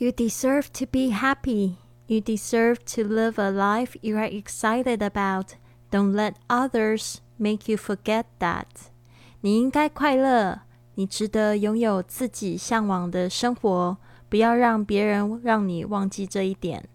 [0.00, 1.76] You deserve to be happy.
[2.06, 5.54] You deserve to live a life you are excited about.
[5.90, 8.66] Don't let others make you forget that.
[9.40, 10.60] 你应该快乐，
[10.94, 13.96] 你值得拥有自己向往的生活。
[14.28, 16.88] 不要让别人让你忘记这一点。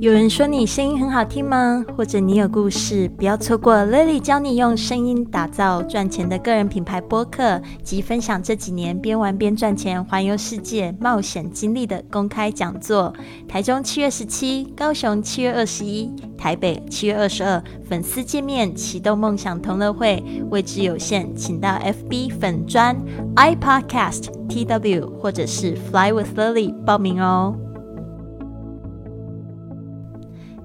[0.00, 1.84] 有人说你声音很好听吗？
[1.96, 3.08] 或者你有故事？
[3.16, 13.14] 不要错过 Lily 教你用声音打造赚钱的个人品牌播客及分享这几年边玩边赚钱、环游世界冒险经历的公开讲座。
[13.48, 22.96] 台中七月十七，高雄七月二十一，台北七月二十二，粉丝见面启动梦想同乐会，位置有限，请到 FB 粉专
[23.36, 27.56] iPodcast TW 或者是 Fly with Lily 报名哦。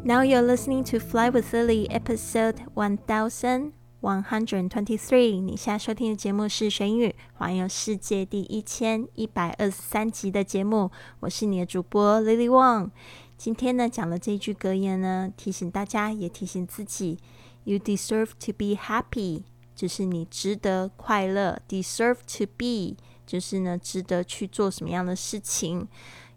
[0.05, 5.41] Now you're listening to Fly with Lily, episode one thousand one hundred twenty-three。
[5.41, 10.91] 你现在收听的节目是《学英语环游世界》第一千一百二十三集的节目。
[11.21, 12.91] 我是你的主播 Lily Wang。
[13.39, 17.19] 今天呢，讲的这一句格言呢，提醒大家，也提醒自己：
[17.65, 25.89] You deserve to be happy，就是你值得快乐；deserve to be，就是呢，值得去做什么样的事情。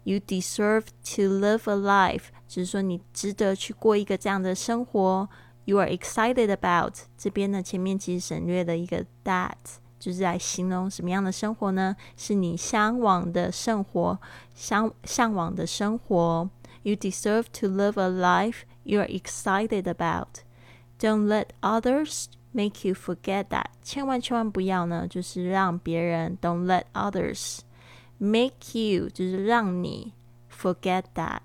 [0.04, 5.28] You deserve to live a life， 就是说你值得去过一个这样的生活。
[5.64, 9.56] You are excited about 这边呢，前面其实省略了一个 that，
[9.98, 11.94] 就是在形容什么样的生活呢？
[12.16, 14.18] 是你向往的生活，
[14.54, 16.48] 向向往的生活。
[16.82, 20.42] You deserve to live a life you are excited about.
[20.98, 23.66] Don't let others make you forget that.
[23.82, 30.14] 千万千万不要呢，就是让别人 don't let others。Make you 就是让你
[30.50, 31.42] forget that。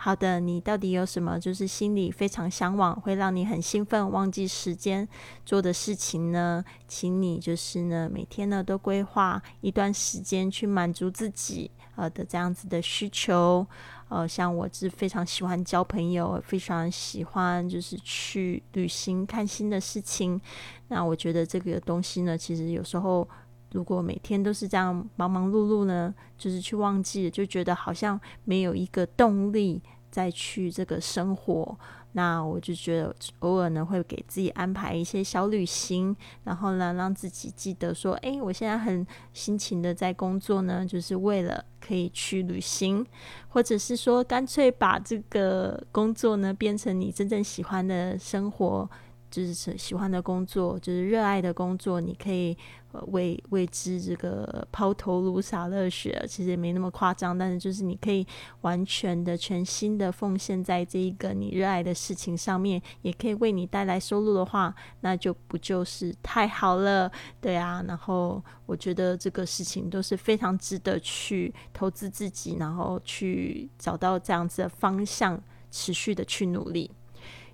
[0.00, 5.06] 好的，你到底有什么就是心里非常向往，会让你很兴奋、忘记时间
[5.44, 6.64] 做的事情呢？
[6.86, 13.66] 请你就是呢，每天呢都规划一段时间去满足自己呃的这样子的需求。
[14.08, 20.40] 呃，像我是非常喜欢交朋友，非常喜欢就是去旅行、看新的事情。
[20.86, 23.28] 那我觉得这个东西呢，其实有时候。
[23.72, 31.78] 如果每天都是这样忙忙碌碌呢，就是去忘记，就觉得好像没有一个动力再去这个生活。
[32.12, 43.06] 那我就觉得偶尔呢会给自己安排一些小旅行，然后呢让自己记得说，哎，我现在很辛勤的在工作呢，就是为了可以去旅行，
[43.48, 48.90] 或者是说干脆把这个工作呢变成你真正喜欢的生活。
[49.30, 52.56] 就是喜欢的工作，就是热爱的工作，你可以
[52.92, 58.26] 呃为为之这个抛头颅洒热血，其实也没那么夸张，但是就是你可以
[58.62, 67.84] 完全的、全新的奉献在这一个你热爱的事情上面，也可以为你带来收入的话，那就不就是太好了，对啊。
[67.86, 75.38] 然后我觉得这个事情都是非常值得去投资自己，然后去找到这样子的方向，
[75.70, 76.90] 持续的去努力。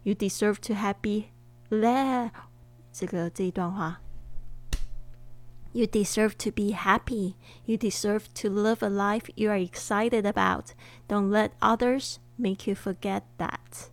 [0.05, 1.34] You deserve to happy.
[1.70, 2.32] 咧，
[2.92, 4.02] 这个这一段话，
[5.72, 7.36] You deserve to be happy.
[7.66, 10.74] You deserve to live a life you are excited about.
[11.08, 13.90] Don't let others make you forget that.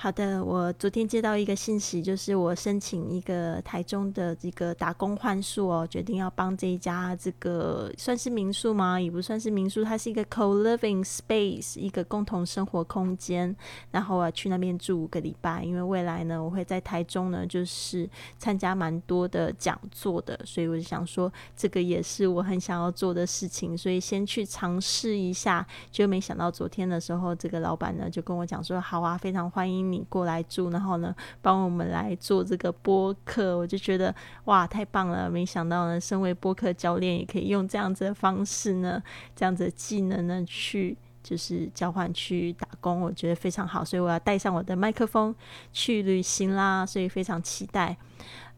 [0.00, 9.00] 好的，我昨天接到一个信息，就是我申请一个台中的这个打工换宿哦，决定要帮这一家这个算是民宿吗？
[9.00, 13.52] 也不算是民宿，它是一个 co-living space，一个共同生活空间。
[13.90, 18.08] 然后我要去那边住五个礼拜，因为未来呢，我会在台中呢，就是
[18.38, 25.66] 参加蛮多的讲座的，所以我就想说，这个也是我很想要做的事情，所以先去尝试一下。
[25.90, 29.87] 就没想到昨天的时候，这个老板呢就跟我讲说，好啊，非常欢迎。
[29.90, 35.30] 你过来住，然后呢，帮我们来做这个播客，我就觉得哇，太棒了！
[35.30, 39.02] 没想到呢，身为播客教练，也可以用这样子的方式呢，
[39.34, 43.84] 这样子的技能呢，去就是交换去打工，我觉得非常好。
[43.84, 45.34] 所以我要带上我的麦克风
[45.72, 47.96] 去旅行啦，所以非常期待。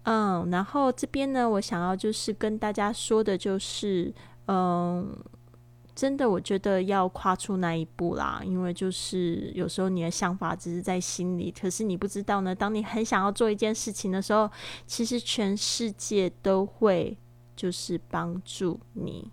[0.02, 4.12] 嗯，然后这边呢，我想要就是跟大家说的，就是
[4.46, 5.16] 嗯。
[6.00, 12.54] 真的，我觉得要跨出那一步啦，因为就是有时候你的想法只是在心里，可是你不知道呢。
[12.54, 14.50] 当你很想要做一件事情的时候，
[14.86, 17.14] 其实全世界都会
[17.54, 19.30] 就是帮助你。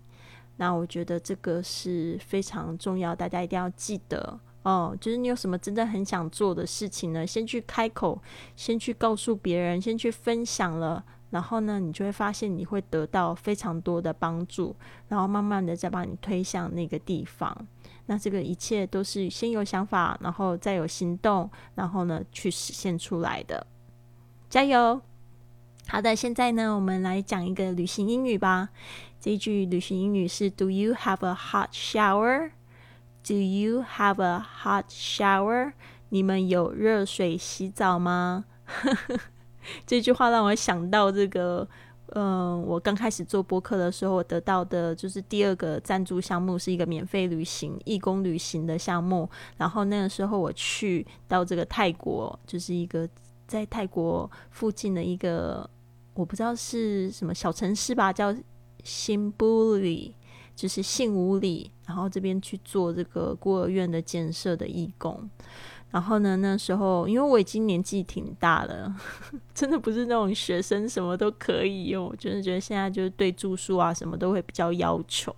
[0.58, 4.94] 那我觉得这个是非常重要，大家一定要记得哦。
[5.00, 7.26] 就是你有什么真的很想做的事情呢？
[7.26, 8.20] 先去开口，
[8.56, 11.02] 先去告诉别人，先去分享了。
[11.30, 14.74] 然后呢，你就会发现你会得到非常多的帮助，
[15.08, 17.66] 然后慢慢的再把你推向那个地方。
[18.06, 23.66] 那这个一切都是先有想法，然后再有行动，然后呢去实现出来的。
[24.48, 25.00] 加油！
[25.88, 28.70] 好的，现在呢，我们来讲一个旅行英语吧。
[29.20, 32.50] 这一句旅行英语是 “Do you have a hot shower?
[33.26, 35.72] Do you have a hot shower？”
[36.10, 38.46] 你们有热水洗澡吗？
[39.86, 41.66] 这句话让我想到这个，
[42.14, 49.28] 嗯，我刚开始做播客的时候，我得到的就是第二个赞助项目是一个免费旅行、义工旅行的项目。
[49.56, 53.08] 然后那个时候我去到这个泰国，就是一个
[53.46, 55.68] 在泰国附近的一个。
[56.14, 58.34] 我不知道是什么小城市吧，叫
[58.82, 60.12] 新布里，
[60.56, 61.70] 就是信武里。
[61.86, 65.30] 然后这边去做这个孤儿院的建设的义工。
[65.90, 68.94] 然后呢，那时候因为我已经年纪挺大了，
[69.54, 72.06] 真的不是那种学生什么都可以用。
[72.06, 75.34] 我真的觉得现在就是对住宿啊什么都会比较要求。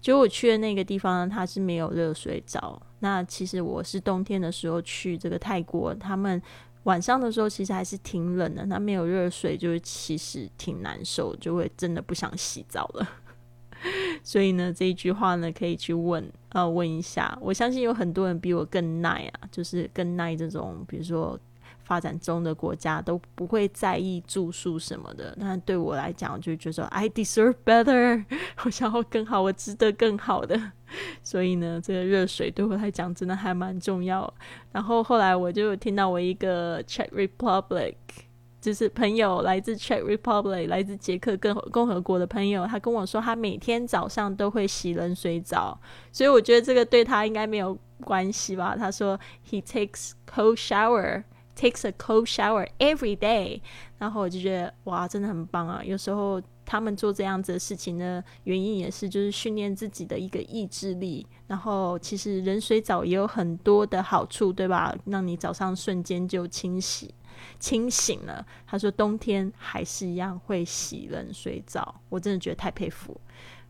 [0.00, 2.80] 就我去的那个地方呢，它是没有热水澡。
[3.00, 6.40] 那其实我是冬天的时候去这个泰国，他们。
[6.84, 13.08] 晚上的时候其实还是挺冷的，那没有热水，就是其实挺难受，就会真的不想洗澡了。
[14.22, 21.38] 所以呢，这一句话呢，可以去问呃问一下，我相信有很多人比我更耐啊，就是更耐这种，比如说。
[21.84, 28.24] 发展中的国家都不会在意住宿什么的，但对我来讲，就觉得 I deserve better，
[28.64, 30.58] 我想要更好，我值得更好的。
[31.24, 34.32] 所以呢，这个热水对我来讲真的还蛮重要。
[34.70, 37.96] 然后后来我就听到我一个 Czech Republic，
[38.62, 45.78] 就是朋友来自 Czech Republic，来自捷克共共和国的朋友，他跟我说他每天早上都会洗冷水澡，
[46.10, 48.74] 所以我觉得这个对他应该没有关系吧。
[48.74, 49.20] 他说
[49.50, 51.24] He takes cold shower。
[51.54, 53.60] takes a cold shower every day，
[53.98, 55.82] 然后我就觉得哇，真的很棒啊！
[55.84, 61.24] 有时候他们做这样子的事情呢，原因也是就是训练自己的一个意志力。
[61.46, 64.96] 然后其实冷水澡也有很多的好处，对吧？
[65.04, 67.14] 让你早上瞬间就清洗
[67.58, 68.46] 清醒了。
[68.66, 73.20] 他说冬天还是一样会洗冷水澡，我真的觉得太佩服。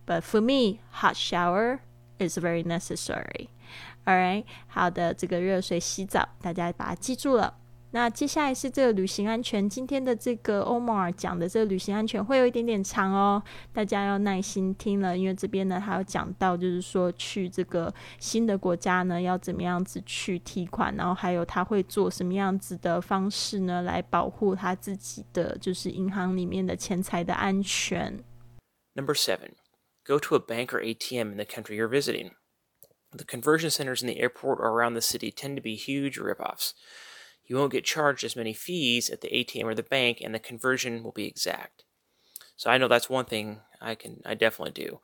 [0.06, 1.78] But for me, hot shower
[2.18, 3.48] is very necessary.
[4.04, 7.58] Alright，好的，这个热水洗澡，大家把它记住了。
[7.94, 28.24] 那接下来是这个旅行安全，今天的这个欧莫尔讲的这个旅行安全会有一点点长哦，大家要耐心听了，因为这边呢还有讲到，就是说去这个新的国家呢要怎么样子去提款，然后还有他会做什么样子的方式呢来保护他自己的就是银行里面的钱财的安全。
[28.94, 29.50] Number seven,
[30.06, 32.30] go to a bank or ATM in the country you're visiting.
[33.10, 36.72] The conversion centers in the airport or around the city tend to be huge ripoffs.
[37.45, 40.39] you won't get charged as many fees at the ATM or the bank, and the
[40.39, 41.83] conversion will be exact.
[42.55, 44.99] So I know that's one thing I can I definitely do.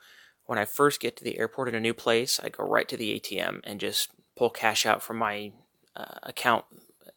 [0.46, 2.98] When I first get to the airport in a new place, I go right to
[2.98, 5.54] the ATM and just pull cash out from my
[5.96, 6.66] uh, account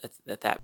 [0.05, 0.61] at, at that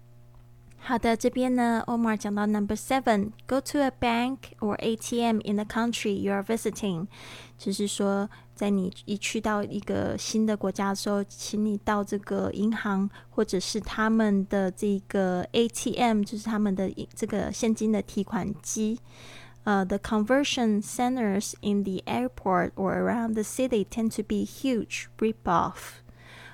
[0.84, 7.06] 好的，这边呢，Omar 讲到 Number Seven，Go to a bank or ATM in the country you are visiting，
[7.56, 18.99] 就是说， 在你一去到一个新的国家的时候，请你到这个银行或者是他们的这个 ATM，就是他们的这个现金的提款机。
[19.63, 25.99] 呃、，the conversion centers in the airport or around the city tend to be huge rip-off。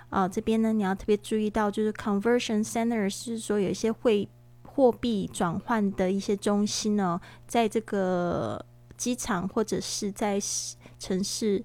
[0.10, 4.28] 啊，这边呢，你要特别注意到，就是 conversion centers，是说有一些汇
[4.64, 8.64] 货币转换的一些中心呢，在这个
[8.98, 10.40] 机场或者是在
[11.00, 11.64] 城市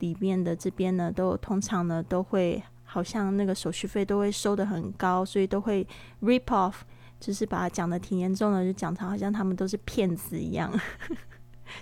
[0.00, 5.86] 里面的这边呢，都通常呢都会好像那个手续费都会收的很高，所以都会
[6.22, 6.74] rip off，
[7.18, 10.72] 就是把它讲的挺严重的，就讲成好像他们都是骗子一样。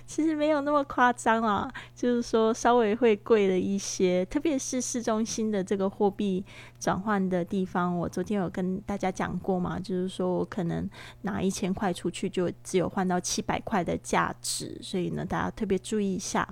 [0.07, 6.43] 其实没有那么夸张啊，就是说稍微会贵了一些，特别是市中心的这个货币
[6.79, 7.95] 转换的地方。
[7.95, 10.89] 我昨天有跟大家讲过嘛，就是说我可能
[11.21, 16.51] 拿一千块出去，就只有换到七百块的价值，所以呢，大家特别注意一下。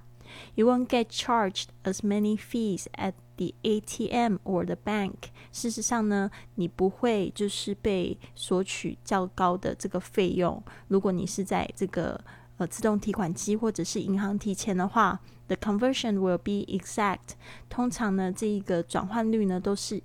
[0.55, 5.31] You won't get charged as many fees at the ATM or the bank。
[5.53, 10.63] 事实上呢，你不会就是被索取较高的这个费用。
[10.89, 12.23] 如果你是在这个
[12.59, 17.37] 呃，自动提款机或者是银行提钱的话，the conversion will be exact。
[17.69, 20.03] 通常呢，这一个转换率呢都是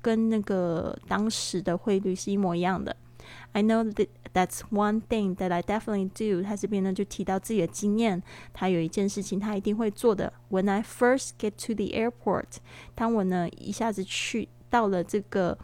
[0.00, 2.96] 跟那个当时的汇率是一模一样的。
[3.52, 6.43] I know that that's one thing that I definitely do。
[6.43, 8.21] 他这边呢就提到自己的经验，
[8.53, 10.33] 他有一件事情他一定会做的。
[10.49, 12.57] When I first get to the airport，
[12.95, 15.57] 当我呢一下子去到了这个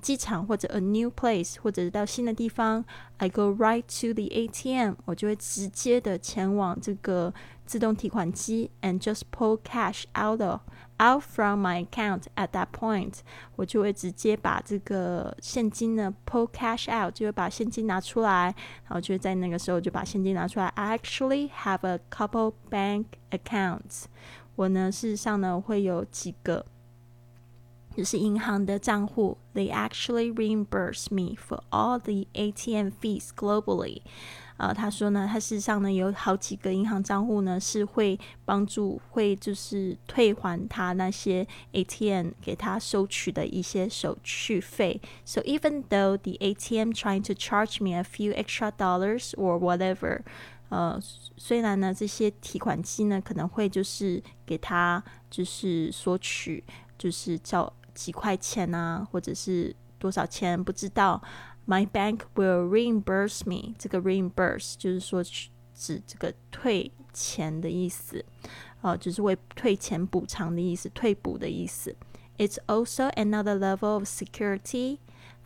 [0.00, 2.84] 机场或者 a new place，或者是到新的地方
[3.18, 7.32] ，I go right to the ATM，我就会直接的前往这个
[7.64, 10.60] 自动提款机，and just pull cash out of
[11.01, 13.19] out from my account at that point，
[13.55, 20.67] 我就会直接把这个现金呢 pull cash out，就会把现金拿出来，然后就在那个时候就把现金拿出来。
[20.75, 24.05] I actually have a couple bank accounts，
[24.55, 26.65] 我呢事实上呢会有几个。
[27.95, 34.03] 就是银行的账户，they actually reimburse me for all the ATM fees globally。
[34.62, 45.00] 呃，他说呢，他事实上呢有好几个银行账户呢是会帮助，会就是退还他那些 ATM 给他收取的一些手续费。
[45.24, 50.20] So even though the ATM trying to charge me a few extra dollars or whatever，
[50.68, 50.96] 呃，
[51.36, 56.62] 虽然呢这些提款机呢可能会就是给他就是索取，
[56.96, 57.72] 就是叫。
[57.94, 61.20] 几块钱啊，或者是多少钱不知道。
[61.65, 63.75] My bank will reimburse me。
[63.77, 68.23] 这个 reimburse 就是说指这个退钱的意思，
[68.81, 71.95] 呃，就是为退钱补偿的意思，退补的意思。
[72.37, 74.99] It's also another level of security，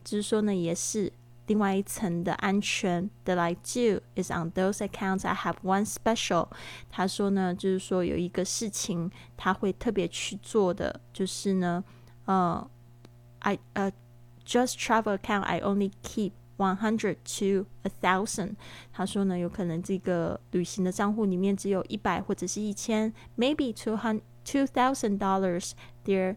[0.04, 1.12] 就是说呢，也是
[1.48, 3.10] 另外一层的安全。
[3.26, 6.50] That I do is on those accounts I have one special。
[6.90, 11.84] 他说呢，就是说有一个事情他会特别去做的，就是呢。
[12.26, 12.70] 呃，
[13.40, 13.92] I 呃
[14.46, 18.56] ，just travel account I only keep one hundred to a thousand。
[18.94, 25.72] 他说呢，有可能这个旅行的账户里面只有一百或者是一千，maybe two hundred two thousand dollars.
[26.06, 26.36] They're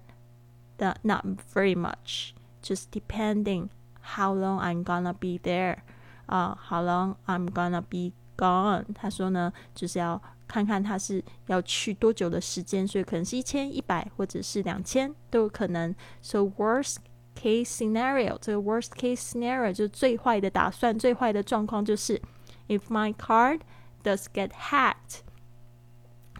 [0.78, 2.30] not not very much,
[2.62, 3.68] just depending
[4.00, 5.78] how long I'm gonna be there.
[6.26, 8.86] 啊、uh,，how long I'm gonna be gone。
[8.94, 15.94] 他说呢，就是要看看他是要去多久的时间，所以可能是一千、一百或者是两千都有可能。
[16.22, 16.96] So worst
[17.38, 22.20] case scenario，这个 worst case scenario 就是最坏的打算，最坏的状况就是
[22.68, 23.60] if my card
[24.02, 25.20] does get hacked。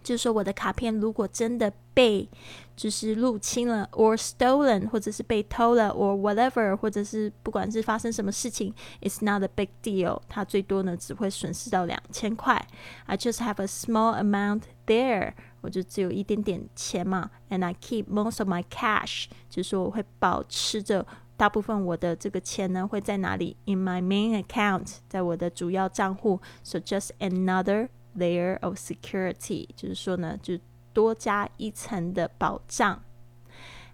[0.08, 2.28] 就是说，我的卡片如果真的被
[2.76, 10.20] 就是入侵了，or stolen，或者是被偷了，or whatever，或者是不管是发生什么事情，it's not a big deal。
[10.28, 12.62] 它最多呢只会损失到两千块。
[13.06, 17.30] I just have a small amount there，我就只有一点点钱嘛。
[17.48, 21.06] And I keep most of my cash，就是说我会保持着
[21.38, 23.56] 大部分我的这个钱呢会在哪里？
[23.64, 26.42] In my main account，在我的主要账户。
[26.62, 30.58] So just another layer of security，就是说呢，就
[30.92, 33.02] 多加一层的保障。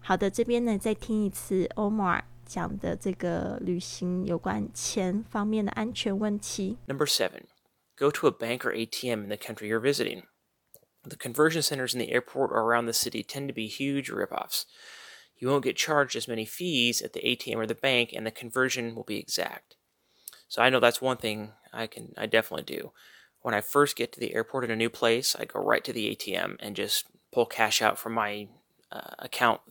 [0.00, 6.78] 好的，这边呢再听一次 Omar 讲的这个旅行有关钱方面的安全问题。
[6.86, 7.42] Number seven,
[7.96, 10.24] go to a bank or ATM in the country you're visiting.
[11.02, 14.64] The conversion centers in the airport or around the city tend to be huge ripoffs.
[15.38, 18.30] You won't get charged as many fees at the ATM or the bank, and the
[18.30, 19.76] conversion will be exact.
[20.48, 22.92] So I know that's one thing I can I definitely do
[23.45, 25.93] when I first get to the airport in a new place, I go right to
[25.93, 28.47] the ATM and just pull cash out from my
[28.91, 29.61] uh, account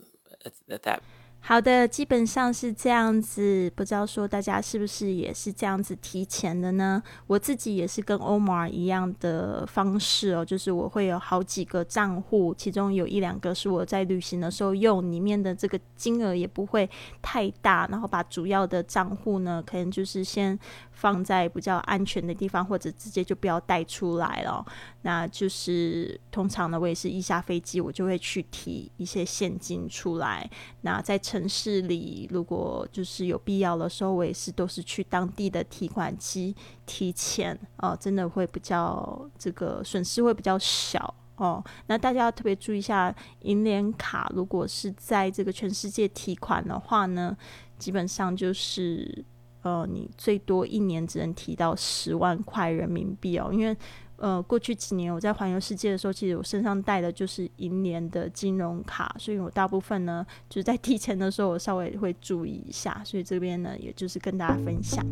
[0.46, 1.02] at, at that
[1.46, 7.02] 好的，基本上是这样子，不知道说大家是不是也是这样子提前的呢？
[7.26, 16.88] 我自己也是跟 Omar 一样的方式哦，就是我会有好几个账户，其中有一两个是我在旅行的时候用，里面的这个金额也不会
[17.20, 20.58] 太大，然后把主要的账户呢，可能就是先
[20.92, 24.64] 放在比较安全的地方，或者直接就不要带出来了。
[25.02, 30.50] 那就是通常呢，我也是一下飞机，我就会去提一些现金出来。
[30.80, 36.54] 那在城市里，如果就是有必要的时候，我也是都是去当地的提款机
[36.86, 41.60] 提钱哦，真的会比较这个损失会比较小哦。
[41.88, 47.36] 那大家要特别注意一下，银联卡如果是在这个全世界提款的话呢，
[47.80, 49.24] 基本上就是
[49.62, 53.76] 呃，你最多一年只能提到十万块人民币哦，因为。
[54.16, 63.00] 呃，过去几年我在环游世界的时候，其实我身上带的就是银联的金融卡，所以我大部分呢就是在 提前的时候，我稍微会注意一下。
[63.04, 65.04] 所以这边呢，也就是跟大家分享。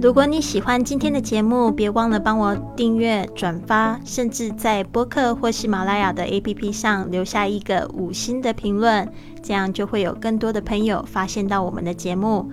[0.00, 9.10] 如果你喜欢今天的节目，别忘了帮我订阅、转发，甚至在播客或喜马拉雅的 APP 上留下一个五星的评论，
[9.42, 12.52] 这样就会有更多的朋友发现到我们的节目。